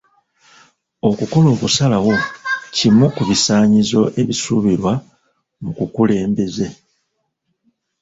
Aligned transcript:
Okukola 1.09 1.47
okusalawo 1.55 2.13
kimu 2.75 3.05
ku 3.15 3.21
bisaanyizo 3.29 4.01
ebisuubirwa 4.21 4.93
mu 5.63 5.71
mukulembeze. 5.77 6.67